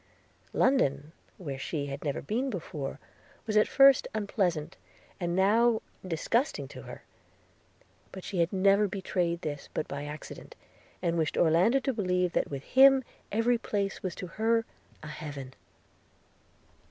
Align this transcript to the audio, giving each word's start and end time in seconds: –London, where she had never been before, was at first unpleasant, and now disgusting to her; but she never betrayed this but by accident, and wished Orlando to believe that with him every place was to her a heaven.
–London, 0.65 1.11
where 1.37 1.59
she 1.59 1.85
had 1.85 2.03
never 2.03 2.23
been 2.23 2.49
before, 2.49 2.97
was 3.45 3.55
at 3.55 3.67
first 3.67 4.07
unpleasant, 4.15 4.75
and 5.19 5.35
now 5.35 5.79
disgusting 6.03 6.67
to 6.69 6.81
her; 6.81 7.03
but 8.11 8.23
she 8.23 8.47
never 8.51 8.87
betrayed 8.87 9.43
this 9.43 9.69
but 9.75 9.87
by 9.87 10.05
accident, 10.05 10.55
and 11.03 11.19
wished 11.19 11.37
Orlando 11.37 11.79
to 11.81 11.93
believe 11.93 12.31
that 12.33 12.49
with 12.49 12.63
him 12.63 13.03
every 13.31 13.59
place 13.59 14.01
was 14.01 14.15
to 14.15 14.25
her 14.25 14.65
a 15.03 15.07
heaven. 15.07 15.53